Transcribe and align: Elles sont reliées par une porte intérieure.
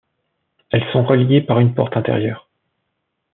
Elles 0.71 0.89
sont 0.91 1.03
reliées 1.05 1.41
par 1.41 1.59
une 1.59 1.75
porte 1.75 1.95
intérieure. 1.95 2.49